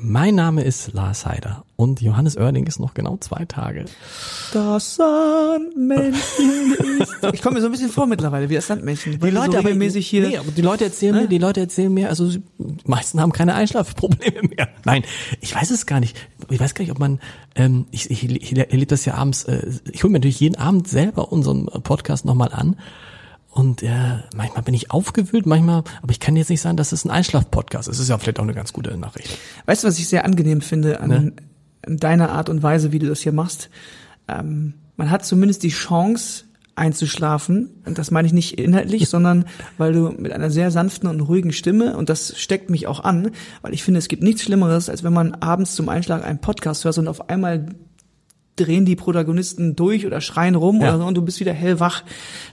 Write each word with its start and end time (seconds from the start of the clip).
Mein 0.00 0.36
Name 0.36 0.62
ist 0.62 0.92
Lars 0.92 1.26
Heider 1.26 1.64
und 1.76 2.00
Johannes 2.00 2.36
Oerding 2.36 2.66
ist 2.66 2.78
noch 2.78 2.94
genau 2.94 3.16
zwei 3.18 3.44
Tage. 3.46 3.86
Das 4.52 4.94
Sandmännchen 4.96 6.76
ist. 7.00 7.14
Ich 7.32 7.42
komme 7.42 7.56
mir 7.56 7.60
so 7.60 7.66
ein 7.66 7.72
bisschen 7.72 7.90
vor 7.90 8.06
mittlerweile 8.06 8.48
wie 8.48 8.54
das 8.54 8.68
Sandmännchen. 8.68 9.18
Die 9.18 9.30
Leute 9.30 9.52
so 9.52 9.58
aber 9.58 9.68
regelmäßig 9.68 10.06
hier. 10.06 10.28
Nee, 10.28 10.36
aber 10.38 10.52
die 10.52 10.62
Leute 10.62 10.84
erzählen 10.84 11.16
mir, 11.16 11.26
die 11.26 11.38
Leute 11.38 11.60
erzählen 11.60 11.92
mir, 11.92 12.10
also 12.10 12.30
die 12.30 12.42
meisten 12.84 13.20
haben 13.20 13.32
keine 13.32 13.54
Einschlafprobleme 13.54 14.48
mehr. 14.56 14.68
Nein, 14.84 15.02
ich 15.40 15.54
weiß 15.54 15.70
es 15.70 15.86
gar 15.86 16.00
nicht. 16.00 16.16
Ich 16.48 16.60
weiß 16.60 16.74
gar 16.74 16.84
nicht, 16.84 16.92
ob 16.92 17.00
man, 17.00 17.18
ähm, 17.56 17.86
ich, 17.90 18.10
ich, 18.10 18.24
ich 18.30 18.56
erlebe 18.56 18.86
das 18.86 19.04
ja 19.04 19.14
abends, 19.14 19.44
äh, 19.44 19.66
ich 19.90 20.04
hole 20.04 20.12
mir 20.12 20.18
natürlich 20.18 20.40
jeden 20.40 20.56
Abend 20.56 20.86
selber 20.86 21.32
unseren 21.32 21.66
Podcast 21.66 22.24
nochmal 22.24 22.52
an. 22.52 22.76
Und 23.58 23.82
äh, 23.82 23.90
manchmal 24.36 24.62
bin 24.62 24.72
ich 24.72 24.92
aufgewühlt, 24.92 25.44
manchmal, 25.44 25.82
aber 26.00 26.12
ich 26.12 26.20
kann 26.20 26.36
jetzt 26.36 26.48
nicht 26.48 26.60
sagen, 26.60 26.76
dass 26.76 26.92
es 26.92 27.04
ein 27.04 27.10
Einschlaf-Podcast 27.10 27.88
ist. 27.88 27.96
Es 27.96 28.02
ist 28.02 28.08
ja 28.08 28.16
vielleicht 28.16 28.38
auch 28.38 28.44
eine 28.44 28.54
ganz 28.54 28.72
gute 28.72 28.96
Nachricht. 28.96 29.36
Weißt 29.66 29.82
du, 29.82 29.88
was 29.88 29.98
ich 29.98 30.06
sehr 30.06 30.24
angenehm 30.24 30.60
finde 30.60 31.00
an, 31.00 31.08
Ne? 31.08 31.32
an 31.84 31.96
deiner 31.96 32.30
Art 32.30 32.50
und 32.50 32.62
Weise, 32.62 32.92
wie 32.92 33.00
du 33.00 33.08
das 33.08 33.18
hier 33.18 33.32
machst? 33.32 33.68
Ähm, 34.28 34.74
man 34.96 35.10
hat 35.10 35.24
zumindest 35.26 35.64
die 35.64 35.70
Chance 35.70 36.44
einzuschlafen. 36.76 37.70
Und 37.84 37.98
das 37.98 38.12
meine 38.12 38.28
ich 38.28 38.32
nicht 38.32 38.60
inhaltlich, 38.60 39.08
sondern 39.08 39.44
weil 39.76 39.92
du 39.92 40.10
mit 40.10 40.30
einer 40.30 40.52
sehr 40.52 40.70
sanften 40.70 41.08
und 41.08 41.20
ruhigen 41.20 41.50
Stimme, 41.52 41.96
und 41.96 42.10
das 42.10 42.38
steckt 42.38 42.70
mich 42.70 42.86
auch 42.86 43.00
an, 43.00 43.32
weil 43.62 43.74
ich 43.74 43.82
finde, 43.82 43.98
es 43.98 44.06
gibt 44.06 44.22
nichts 44.22 44.44
Schlimmeres, 44.44 44.88
als 44.88 45.02
wenn 45.02 45.12
man 45.12 45.34
abends 45.34 45.74
zum 45.74 45.88
Einschlag 45.88 46.24
einen 46.24 46.40
Podcast 46.40 46.84
hört 46.84 46.96
und 46.98 47.08
auf 47.08 47.28
einmal 47.28 47.66
drehen 48.60 48.84
die 48.84 48.96
Protagonisten 48.96 49.76
durch 49.76 50.06
oder 50.06 50.20
schreien 50.20 50.54
rum 50.54 50.80
Ja. 50.80 50.88
oder 50.90 50.98
so 50.98 51.04
und 51.06 51.14
du 51.14 51.22
bist 51.22 51.40
wieder 51.40 51.52
hellwach. 51.52 52.02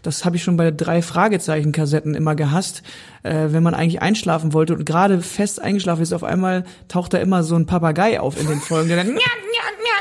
Das 0.03 0.23
habe 0.25 0.35
ich 0.35 0.43
schon 0.43 0.57
bei 0.57 0.71
drei 0.71 1.01
Fragezeichen-Kassetten 1.01 2.15
immer 2.15 2.35
gehasst. 2.35 2.83
Äh, 3.23 3.47
wenn 3.51 3.63
man 3.63 3.73
eigentlich 3.73 4.01
einschlafen 4.01 4.53
wollte 4.53 4.73
und 4.73 4.85
gerade 4.85 5.21
fest 5.21 5.61
eingeschlafen 5.61 6.01
ist, 6.03 6.13
auf 6.13 6.23
einmal 6.23 6.63
taucht 6.87 7.13
da 7.13 7.17
immer 7.17 7.43
so 7.43 7.55
ein 7.55 7.65
Papagei 7.65 8.19
auf 8.19 8.39
in 8.39 8.47
den 8.47 8.59
Folgen, 8.61 8.87
der 8.89 8.97
dann 8.97 9.07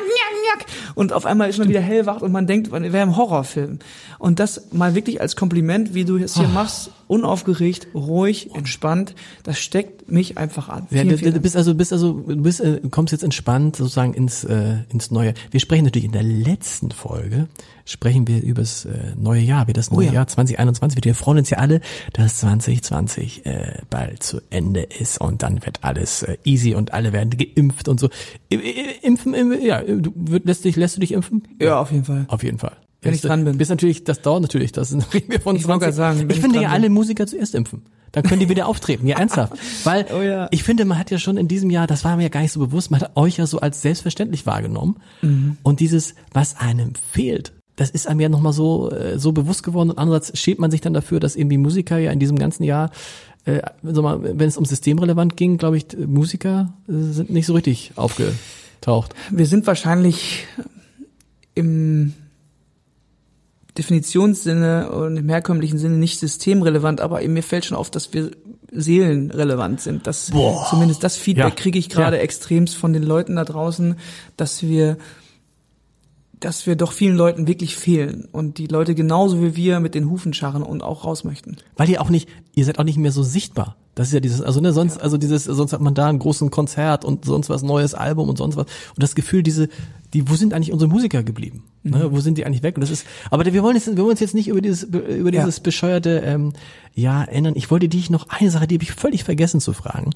njack, 0.00 0.08
njack, 0.08 0.58
njack, 0.58 0.68
njack, 0.68 0.68
njack. 0.68 0.96
und 0.96 1.12
auf 1.12 1.26
einmal 1.26 1.48
ist 1.50 1.58
man 1.58 1.68
wieder 1.68 1.80
hellwach 1.80 2.22
und 2.22 2.32
man 2.32 2.46
denkt, 2.46 2.70
man 2.70 2.82
wäre 2.92 3.02
im 3.02 3.16
Horrorfilm. 3.16 3.78
Und 4.18 4.38
das 4.40 4.72
mal 4.72 4.94
wirklich 4.94 5.20
als 5.20 5.36
Kompliment, 5.36 5.94
wie 5.94 6.04
du 6.04 6.16
es 6.16 6.36
hier 6.36 6.48
machst, 6.48 6.90
unaufgeregt, 7.08 7.88
ruhig, 7.94 8.54
entspannt, 8.54 9.14
das 9.42 9.58
steckt 9.58 10.10
mich 10.10 10.38
einfach 10.38 10.68
an. 10.68 10.86
Ja, 10.90 10.98
Vielen, 11.02 11.08
du, 11.10 11.18
vielen 11.18 11.34
du 11.34 11.40
bist 11.40 11.56
also, 11.56 11.72
du 11.72 11.76
bist 11.78 11.92
also, 11.92 12.12
du 12.14 12.42
bist, 12.42 12.60
äh, 12.60 12.80
kommst 12.90 13.12
jetzt 13.12 13.24
entspannt 13.24 13.76
sozusagen 13.76 14.14
ins 14.14 14.44
äh, 14.44 14.76
ins 14.90 15.10
neue. 15.10 15.34
Wir 15.50 15.60
sprechen 15.60 15.84
natürlich 15.84 16.06
in 16.06 16.12
der 16.12 16.22
letzten 16.22 16.90
Folge 16.90 17.48
sprechen 17.86 18.26
wir 18.26 18.42
über 18.42 18.62
das 18.62 18.86
äh, 18.86 19.12
neue 19.14 19.42
Jahr, 19.42 19.68
wie 19.68 19.74
das 19.74 19.90
neue 19.90 20.06
Oh 20.06 20.08
ja. 20.08 20.12
Jahr 20.14 20.26
2021 20.26 20.96
wird. 20.96 21.04
Wir 21.04 21.14
freuen 21.14 21.36
uns 21.38 21.50
ja 21.50 21.58
alle, 21.58 21.82
dass 22.14 22.38
2020 22.38 23.44
äh, 23.44 23.82
bald 23.90 24.22
zu 24.22 24.40
Ende 24.48 24.80
ist 24.80 25.20
und 25.20 25.42
dann 25.42 25.66
wird 25.66 25.80
alles 25.82 26.22
äh, 26.22 26.38
easy 26.44 26.74
und 26.74 26.94
alle 26.94 27.12
werden 27.12 27.28
geimpft 27.36 27.88
und 27.88 28.00
so. 28.00 28.08
Impfen, 29.02 29.34
im- 29.34 29.60
ja, 29.60 29.80
lässt 30.44 30.64
dich, 30.64 30.77
lässt 30.77 30.96
du 30.96 31.00
dich 31.00 31.12
impfen? 31.12 31.42
Ja, 31.60 31.80
auf 31.80 31.90
jeden 31.92 32.04
Fall. 32.04 32.24
Auf 32.28 32.42
jeden 32.42 32.58
Fall. 32.58 32.72
Wenn 33.02 33.10
ich 33.12 33.16
Bist 33.16 33.24
du- 33.24 33.28
dran 33.28 33.44
bin. 33.44 33.58
Bist 33.58 33.70
natürlich, 33.70 34.04
das 34.04 34.22
dauert 34.22 34.42
natürlich, 34.42 34.72
das 34.72 34.92
reden 35.12 35.30
wir 35.30 35.40
von 35.40 35.56
Ich 35.56 35.66
wollte 35.68 35.80
20. 35.80 35.80
gerade 35.80 35.92
sagen, 35.92 36.30
ich 36.30 36.36
ich 36.36 36.40
finde 36.42 36.56
ja 36.61 36.68
bin. 36.68 36.70
alle 36.70 36.89
Musiker 36.90 37.27
zuerst 37.27 37.55
impfen. 37.55 37.83
Dann 38.12 38.22
können 38.22 38.40
die 38.40 38.48
wieder 38.48 38.67
auftreten, 38.67 39.06
ja 39.06 39.17
ernsthaft. 39.18 39.52
Weil 39.84 40.06
Oh 40.17 40.22
ja. 40.22 40.48
ich 40.50 40.62
finde, 40.62 40.84
man 40.86 40.98
hat 40.98 41.11
ja 41.11 41.18
schon 41.18 41.36
in 41.36 41.46
diesem 41.48 41.68
Jahr, 41.70 41.86
das 41.86 42.05
war 42.05 42.17
mir 42.17 42.22
ja 42.22 42.28
gar 42.30 42.40
nicht 42.40 42.52
so 42.52 42.61
bewusst, 42.61 42.90
man 42.90 43.00
hat 43.00 43.17
euch 43.17 43.36
ja 43.36 43.46
so 43.46 43.61
als 43.61 43.83
selbstverständlich 43.83 44.46
wahrgenommen. 44.46 44.96
Mhm. 45.20 45.58
Und 45.62 45.80
dieses, 45.80 46.14
was 46.33 46.56
einem 46.56 46.92
fehlt, 47.12 47.52
das 47.77 47.90
ist 47.90 48.06
einem 48.06 48.20
ja 48.20 48.28
nochmal 48.28 48.52
so, 48.52 48.90
äh, 48.90 49.18
so 49.18 49.33
bewusst 49.33 49.64
geworden. 49.64 49.90
Und 49.90 49.98
andererseits 49.98 50.39
schämt 50.39 50.61
man 50.61 50.70
sich 50.70 50.80
dann 50.80 50.95
dafür, 50.95 51.18
dass 51.20 51.34
irgendwie 51.36 51.58
Musiker 51.58 51.98
ja 51.98 52.11
in 52.12 52.20
diesem 52.20 52.39
ganzen 52.39 52.62
Jahr, 52.62 52.90
äh, 53.46 53.61
wenn 53.83 54.48
es 54.48 54.56
um 54.56 54.64
systemrelevant 54.64 55.36
ging, 55.36 55.58
glaube 55.58 55.77
ich, 55.77 55.86
Musiker 56.06 56.72
äh, 56.89 56.92
sind 56.92 57.30
nicht 57.30 57.45
so 57.46 57.52
richtig 57.52 57.92
aufgetaucht. 58.89 59.14
Wir 59.30 59.46
sind 59.46 59.67
wahrscheinlich 59.67 60.46
im 61.55 62.14
Definitionssinne 63.78 64.90
und 64.90 65.17
im 65.17 65.28
herkömmlichen 65.28 65.78
Sinne 65.78 65.96
nicht 65.96 66.20
systemrelevant, 66.20 67.00
aber 67.00 67.20
mir 67.27 67.42
fällt 67.42 67.64
schon 67.64 67.77
auf, 67.77 67.90
dass 67.90 68.12
wir 68.12 68.30
seelenrelevant 68.70 69.80
sind. 69.80 70.06
Das, 70.06 70.30
Boah. 70.30 70.67
zumindest 70.70 71.02
das 71.02 71.17
Feedback 71.17 71.45
Ja. 71.45 71.50
kriege 71.50 71.78
ich 71.78 71.89
gerade 71.89 72.17
Ja. 72.17 72.22
extremst 72.22 72.77
von 72.77 72.92
den 72.92 73.02
Leuten 73.02 73.36
da 73.36 73.45
draußen, 73.45 73.96
dass 74.36 74.62
wir 74.62 74.96
dass 76.40 76.67
wir 76.67 76.77
doch 76.77 76.92
vielen 76.92 77.17
Leuten 77.17 77.46
wirklich 77.46 77.77
fehlen 77.77 78.27
und 78.33 78.58
die 78.58 78.67
Leute 78.67 78.95
genauso 78.95 79.40
wie 79.42 79.56
wir 79.56 79.80
mit 79.80 79.95
den 79.95 80.11
Hufen 80.11 80.34
scharren 80.34 80.62
und 80.62 80.83
auch 80.83 81.05
raus 81.05 81.24
möchten. 81.24 81.56
weil 81.77 81.89
ihr 81.89 82.00
auch 82.02 82.11
nicht, 82.11 82.28
ihr 82.55 82.64
seid 82.64 82.78
auch 82.78 82.84
nicht 82.84 82.98
mehr 82.98 83.12
so 83.12 83.22
sichtbar. 83.22 83.77
Das 83.95 84.08
ist 84.08 84.12
ja 84.12 84.18
dieses, 84.20 84.40
also 84.40 84.61
ne, 84.61 84.72
sonst, 84.72 85.00
also 85.00 85.17
dieses, 85.17 85.45
sonst 85.45 85.72
hat 85.72 85.80
man 85.80 85.95
da 85.95 86.08
einen 86.08 86.18
großen 86.18 86.50
Konzert 86.50 87.05
und 87.05 87.24
sonst 87.24 87.48
was 87.48 87.62
neues 87.62 87.95
Album 87.95 88.28
und 88.28 88.39
sonst 88.39 88.56
was. 88.56 88.67
Und 88.67 89.02
das 89.02 89.14
Gefühl, 89.14 89.45
diese, 89.45 89.68
die, 90.12 90.28
wo 90.28 90.34
sind 90.34 90.52
eigentlich 90.52 90.72
unsere 90.72 90.90
Musiker 90.90 91.22
geblieben? 91.22 91.62
Ne, 91.84 92.11
wo 92.11 92.18
sind 92.18 92.36
die 92.36 92.45
eigentlich 92.45 92.64
weg? 92.64 92.74
Und 92.77 92.80
das 92.80 92.90
ist, 92.90 93.06
aber 93.30 93.45
wir 93.45 93.62
wollen 93.62 93.77
jetzt, 93.77 93.86
wir 93.86 93.96
wollen 93.98 94.11
uns 94.11 94.20
jetzt 94.20 94.34
nicht 94.34 94.48
über 94.48 94.61
dieses, 94.61 94.83
über 94.83 95.33
Ja. 95.33 95.42
dieses 95.45 95.61
bescheuerte, 95.61 96.22
ähm, 96.24 96.55
ja, 96.95 97.22
erinnern. 97.22 97.55
Ich 97.56 97.70
wollte 97.70 97.89
dich 97.89 98.11
noch 98.11 98.28
eine 98.30 98.51
Sache, 98.51 98.66
die 98.66 98.74
habe 98.77 98.83
ich 98.84 98.92
völlig 98.92 99.22
vergessen 99.22 99.61
zu 99.61 99.72
fragen. 99.72 100.11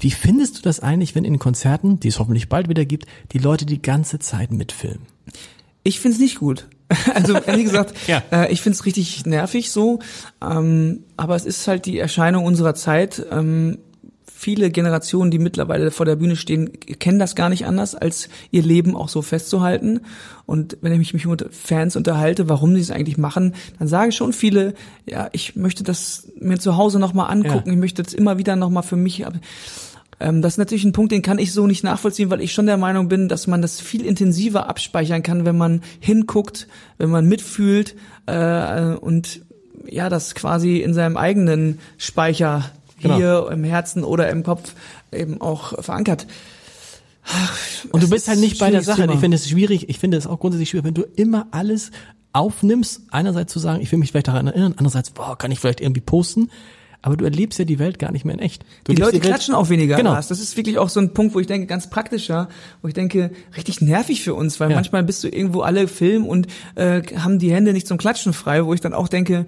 Wie 0.00 0.10
findest 0.10 0.58
du 0.58 0.62
das 0.62 0.80
eigentlich, 0.80 1.14
wenn 1.14 1.24
in 1.24 1.38
Konzerten, 1.38 2.00
die 2.00 2.08
es 2.08 2.18
hoffentlich 2.18 2.48
bald 2.48 2.68
wieder 2.68 2.84
gibt, 2.84 3.06
die 3.32 3.38
Leute 3.38 3.66
die 3.66 3.80
ganze 3.82 4.18
Zeit 4.18 4.50
mitfilmen? 4.50 5.06
Ich 5.82 6.00
find's 6.00 6.18
nicht 6.18 6.38
gut. 6.38 6.66
Also 7.14 7.34
ehrlich 7.34 7.66
gesagt, 7.66 7.94
Ja. 8.08 8.22
äh, 8.32 8.52
ich 8.52 8.62
find's 8.62 8.84
richtig 8.84 9.24
nervig 9.24 9.70
so. 9.70 10.00
Ähm, 10.42 11.04
aber 11.16 11.36
es 11.36 11.44
ist 11.44 11.68
halt 11.68 11.86
die 11.86 11.98
Erscheinung 11.98 12.44
unserer 12.44 12.74
Zeit. 12.74 13.24
Ähm, 13.30 13.78
viele 14.26 14.70
Generationen, 14.70 15.30
die 15.30 15.38
mittlerweile 15.38 15.90
vor 15.92 16.06
der 16.06 16.16
Bühne 16.16 16.34
stehen, 16.34 16.72
kennen 16.80 17.18
das 17.20 17.34
gar 17.36 17.48
nicht 17.50 17.66
anders, 17.66 17.94
als 17.94 18.28
ihr 18.50 18.62
Leben 18.62 18.96
auch 18.96 19.08
so 19.10 19.20
festzuhalten. 19.22 20.00
Und 20.46 20.78
wenn 20.80 20.98
ich 21.00 21.12
mich 21.12 21.26
mit 21.26 21.46
Fans 21.54 21.94
unterhalte, 21.94 22.48
warum 22.48 22.74
sie 22.74 22.80
es 22.80 22.90
eigentlich 22.90 23.18
machen, 23.18 23.54
dann 23.78 23.86
sagen 23.86 24.10
schon 24.12 24.32
viele, 24.32 24.74
ja, 25.06 25.28
ich 25.32 25.54
möchte 25.56 25.84
das 25.84 26.26
mir 26.40 26.58
zu 26.58 26.76
Hause 26.76 26.98
nochmal 26.98 27.30
angucken, 27.30 27.68
Ja. 27.68 27.72
ich 27.74 27.78
möchte 27.78 28.02
das 28.02 28.14
immer 28.14 28.38
wieder 28.38 28.56
nochmal 28.56 28.82
für 28.82 28.96
mich. 28.96 29.24
Ähm, 30.20 30.42
das 30.42 30.54
ist 30.54 30.58
natürlich 30.58 30.84
ein 30.84 30.92
Punkt, 30.92 31.12
den 31.12 31.22
kann 31.22 31.38
ich 31.38 31.52
so 31.52 31.66
nicht 31.66 31.82
nachvollziehen, 31.82 32.30
weil 32.30 32.40
ich 32.40 32.52
schon 32.52 32.66
der 32.66 32.76
Meinung 32.76 33.08
bin, 33.08 33.28
dass 33.28 33.46
man 33.46 33.62
das 33.62 33.80
viel 33.80 34.04
intensiver 34.04 34.68
abspeichern 34.68 35.22
kann, 35.22 35.44
wenn 35.44 35.56
man 35.56 35.82
hinguckt, 35.98 36.68
wenn 36.98 37.10
man 37.10 37.26
mitfühlt 37.26 37.96
äh, 38.26 38.94
und 38.94 39.40
ja, 39.86 40.08
das 40.08 40.34
quasi 40.34 40.78
in 40.78 40.94
seinem 40.94 41.16
eigenen 41.16 41.78
Speicher 41.98 42.70
Genau. 43.00 43.16
hier 43.16 43.48
im 43.50 43.64
Herzen 43.64 44.04
oder 44.04 44.28
im 44.28 44.42
Kopf 44.42 44.74
eben 45.12 45.40
auch 45.40 45.82
verankert. 45.82 46.26
Und 47.92 48.02
du 48.02 48.10
bist 48.10 48.24
ist 48.24 48.28
halt 48.28 48.40
nicht 48.40 48.58
bei 48.58 48.70
der 48.70 48.82
Sache. 48.82 49.02
Thema. 49.02 49.14
Ich 49.14 49.20
finde 49.20 49.36
es 49.36 49.48
schwierig, 49.48 49.88
ich 49.88 49.98
finde 49.98 50.16
es 50.16 50.26
auch 50.26 50.38
grundsätzlich 50.38 50.70
schwierig, 50.70 50.84
wenn 50.86 50.94
du 50.94 51.06
immer 51.16 51.46
alles 51.50 51.90
aufnimmst, 52.32 53.02
einerseits 53.10 53.52
zu 53.52 53.58
sagen, 53.58 53.80
ich 53.80 53.90
will 53.90 53.98
mich 53.98 54.10
vielleicht 54.10 54.28
daran 54.28 54.46
erinnern, 54.46 54.74
andererseits, 54.76 55.10
boah, 55.10 55.36
kann 55.36 55.50
ich 55.50 55.58
vielleicht 55.58 55.80
irgendwie 55.80 56.00
posten, 56.00 56.50
aber 57.02 57.16
du 57.16 57.24
erlebst 57.24 57.58
ja 57.58 57.64
die 57.64 57.78
Welt 57.78 57.98
gar 57.98 58.12
nicht 58.12 58.24
mehr 58.24 58.34
in 58.34 58.40
echt. 58.40 58.64
Du 58.84 58.92
die 58.92 59.00
Leute 59.00 59.14
Welt- 59.14 59.22
klatschen 59.24 59.54
auch 59.54 59.68
weniger. 59.70 59.96
Genau. 59.96 60.14
Das 60.14 60.30
ist 60.30 60.56
wirklich 60.56 60.78
auch 60.78 60.88
so 60.88 61.00
ein 61.00 61.14
Punkt, 61.14 61.34
wo 61.34 61.40
ich 61.40 61.46
denke, 61.46 61.66
ganz 61.66 61.88
praktischer, 61.90 62.48
wo 62.82 62.88
ich 62.88 62.94
denke, 62.94 63.30
richtig 63.56 63.80
nervig 63.80 64.22
für 64.22 64.34
uns, 64.34 64.60
weil 64.60 64.70
Ja. 64.70 64.76
manchmal 64.76 65.02
bist 65.02 65.24
du 65.24 65.28
irgendwo 65.28 65.62
alle 65.62 65.88
Film 65.88 66.26
und 66.26 66.46
äh, 66.74 67.02
haben 67.16 67.38
die 67.38 67.52
Hände 67.52 67.72
nicht 67.72 67.86
zum 67.86 67.98
Klatschen 67.98 68.32
frei, 68.32 68.64
wo 68.66 68.74
ich 68.74 68.80
dann 68.80 68.92
auch 68.94 69.08
denke, 69.08 69.46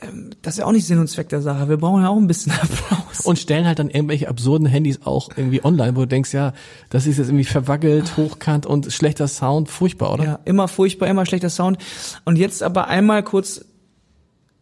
ähm, 0.00 0.30
das 0.42 0.54
ist 0.54 0.58
ja 0.58 0.64
auch 0.66 0.72
nicht 0.72 0.86
Sinn 0.86 0.98
und 0.98 1.08
Zweck 1.08 1.28
der 1.28 1.40
Sache. 1.40 1.68
Wir 1.68 1.76
brauchen 1.76 2.02
ja 2.02 2.08
auch 2.08 2.16
ein 2.16 2.26
bisschen 2.26 2.52
Applaus. 2.60 3.20
Und 3.24 3.38
stellen 3.38 3.66
halt 3.66 3.78
dann 3.78 3.90
irgendwelche 3.90 4.28
absurden 4.28 4.66
Handys 4.66 5.00
auch 5.04 5.28
irgendwie 5.36 5.64
online, 5.64 5.94
wo 5.96 6.00
du 6.00 6.06
denkst, 6.08 6.32
ja, 6.32 6.52
das 6.90 7.06
ist 7.06 7.18
jetzt 7.18 7.28
irgendwie 7.28 7.44
verwackelt, 7.44 8.16
hochkant 8.16 8.66
und 8.66 8.90
schlechter 8.92 9.28
Sound, 9.28 9.68
furchtbar, 9.70 10.12
oder? 10.14 10.24
Ja, 10.24 10.38
immer 10.46 10.66
furchtbar, 10.68 11.06
immer 11.08 11.26
schlechter 11.26 11.50
Sound. 11.50 11.78
Und 12.24 12.36
jetzt 12.36 12.62
aber 12.62 12.88
einmal 12.88 13.22
kurz, 13.22 13.64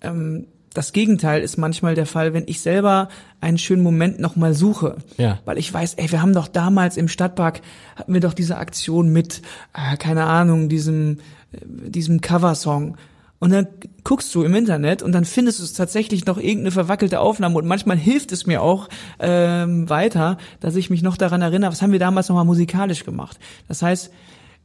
ähm, 0.03 0.47
das 0.75 0.93
Gegenteil 0.93 1.43
ist 1.43 1.57
manchmal 1.57 1.95
der 1.95 2.07
Fall, 2.07 2.35
wenn 2.35 2.45
ich 2.47 2.61
selber 2.61 3.09
einen 3.41 3.59
schönen 3.59 3.83
Moment 3.83 4.19
nochmal 4.19 4.55
suche. 4.55 4.97
Ja. 5.19 5.39
Weil 5.45 5.59
ich 5.59 5.73
weiß, 5.73 5.95
ey, 5.95 6.11
wir 6.11 6.23
haben 6.23 6.33
doch 6.33 6.49
damals 6.49 6.97
im 6.97 7.09
Stadtpark, 7.09 7.61
hatten 7.97 8.15
wir 8.15 8.21
doch 8.21 8.35
diese 8.35 8.57
Aktion 8.59 9.13
mit, 9.13 9.43
äh, 9.75 9.97
keine 9.97 10.25
Ahnung, 10.25 10.69
diesem, 10.69 11.19
äh, 11.53 11.59
diesem 11.63 12.21
Coversong. 12.21 12.97
Und 13.39 13.51
dann 13.51 13.67
guckst 14.05 14.33
du 14.37 14.45
im 14.45 14.55
Internet 14.55 15.03
und 15.03 15.11
dann 15.11 15.25
findest 15.25 15.59
du 15.59 15.65
es 15.65 15.73
tatsächlich 15.73 16.27
noch 16.27 16.39
irgendeine 16.39 16.71
verwackelte 16.71 17.19
Aufnahme 17.19 17.57
und 17.59 17.67
manchmal 17.67 17.97
hilft 17.97 18.31
es 18.31 18.47
mir 18.47 18.63
auch 18.63 18.89
ähm, 19.19 19.91
weiter, 19.91 20.39
dass 20.61 20.77
ich 20.77 20.91
mich 20.91 21.03
noch 21.03 21.17
daran 21.17 21.43
erinnere, 21.43 21.73
was 21.73 21.83
haben 21.83 21.91
wir 21.91 21.99
damals 21.99 22.29
nochmal 22.29 22.45
musikalisch 22.45 23.05
gemacht. 23.05 23.41
Das 23.67 23.83
heißt, 23.83 24.13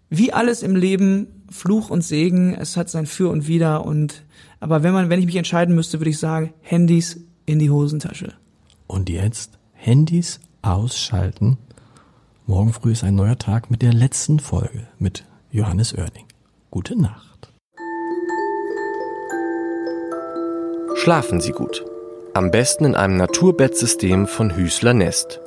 wie 0.10 0.34
alles 0.34 0.64
im 0.64 0.76
Leben, 0.76 1.28
Fluch 1.50 1.90
und 1.90 2.02
Segen, 2.02 2.54
es 2.54 2.78
hat 2.78 2.90
sein 2.90 3.06
Für 3.06 3.30
und 3.30 3.48
Wider 3.48 3.86
und 3.86 4.24
aber 4.60 4.84
wenn 4.84 4.94
man, 4.94 5.10
wenn 5.10 5.20
ich 5.20 5.26
mich 5.26 5.36
entscheiden 5.36 5.76
müsste, 5.76 6.00
würde 6.00 6.10
ich 6.10 6.20
sagen, 6.20 6.54
Handys 6.62 7.20
in 7.46 7.60
die 7.60 7.70
Hosentasche. 7.70 8.34
Und 8.88 9.10
jetzt 9.10 9.60
Handys 9.74 10.40
ausschalten. 10.62 11.58
Morgen 12.46 12.74
früh 12.74 12.92
ist 12.92 13.04
ein 13.04 13.16
neuer 13.16 13.38
Tag 13.38 13.70
mit 13.70 13.82
der 13.82 13.94
letzten 13.94 14.40
Folge 14.40 14.88
mit 14.98 15.26
Johannes 15.52 15.94
Oerding. 15.94 16.26
Gute 16.72 17.00
Nacht. 17.00 17.52
Schlafen 20.96 21.40
Sie 21.40 21.52
gut. 21.52 21.86
Am 22.34 22.52
besten 22.52 22.86
in 22.86 22.96
einem 22.96 23.18
Naturbettsystem 23.18 24.28
von 24.28 24.56
Hüßler 24.56 24.94
Nest. 24.94 25.40